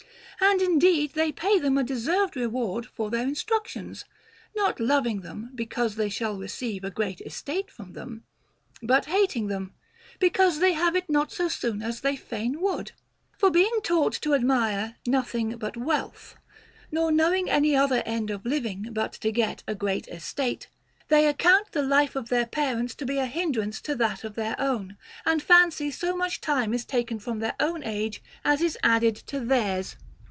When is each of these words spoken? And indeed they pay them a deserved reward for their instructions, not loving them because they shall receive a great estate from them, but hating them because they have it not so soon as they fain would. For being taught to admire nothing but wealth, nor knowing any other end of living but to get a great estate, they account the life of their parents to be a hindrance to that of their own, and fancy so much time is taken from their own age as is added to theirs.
And 0.43 0.59
indeed 0.59 1.13
they 1.13 1.31
pay 1.31 1.59
them 1.59 1.77
a 1.77 1.83
deserved 1.83 2.35
reward 2.35 2.87
for 2.87 3.11
their 3.11 3.21
instructions, 3.27 4.05
not 4.55 4.79
loving 4.79 5.21
them 5.21 5.51
because 5.53 5.95
they 5.95 6.09
shall 6.09 6.35
receive 6.35 6.83
a 6.83 6.89
great 6.89 7.21
estate 7.21 7.69
from 7.69 7.93
them, 7.93 8.23
but 8.81 9.05
hating 9.05 9.47
them 9.47 9.75
because 10.17 10.57
they 10.59 10.73
have 10.73 10.95
it 10.95 11.07
not 11.11 11.31
so 11.31 11.47
soon 11.47 11.83
as 11.83 12.01
they 12.01 12.15
fain 12.15 12.59
would. 12.59 12.91
For 13.37 13.51
being 13.51 13.79
taught 13.83 14.13
to 14.23 14.33
admire 14.33 14.97
nothing 15.05 15.55
but 15.57 15.77
wealth, 15.77 16.35
nor 16.91 17.11
knowing 17.11 17.47
any 17.47 17.75
other 17.75 18.01
end 18.07 18.31
of 18.31 18.43
living 18.43 18.87
but 18.93 19.13
to 19.13 19.31
get 19.31 19.61
a 19.67 19.75
great 19.75 20.07
estate, 20.07 20.69
they 21.07 21.27
account 21.27 21.71
the 21.71 21.83
life 21.83 22.15
of 22.15 22.29
their 22.29 22.47
parents 22.47 22.95
to 22.95 23.05
be 23.05 23.19
a 23.19 23.27
hindrance 23.27 23.79
to 23.81 23.93
that 23.97 24.23
of 24.23 24.33
their 24.33 24.59
own, 24.59 24.97
and 25.23 25.43
fancy 25.43 25.91
so 25.91 26.17
much 26.17 26.41
time 26.41 26.73
is 26.73 26.83
taken 26.83 27.19
from 27.19 27.39
their 27.39 27.55
own 27.59 27.83
age 27.83 28.23
as 28.43 28.59
is 28.61 28.75
added 28.81 29.15
to 29.15 29.39
theirs. 29.39 29.97